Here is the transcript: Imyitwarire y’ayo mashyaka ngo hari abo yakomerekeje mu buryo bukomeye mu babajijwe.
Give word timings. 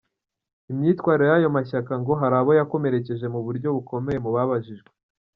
Imyitwarire 0.71 1.27
y’ayo 1.31 1.49
mashyaka 1.55 1.93
ngo 2.01 2.11
hari 2.21 2.35
abo 2.39 2.51
yakomerekeje 2.59 3.25
mu 3.33 3.39
buryo 3.45 3.67
bukomeye 3.75 4.17
mu 4.25 4.29
babajijwe. 4.35 4.89